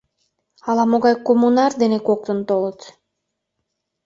Ала-могай 0.69 1.15
«Коммунар» 1.25 1.71
дене 1.81 1.99
коктын 2.07 2.39
толыт. 2.49 2.79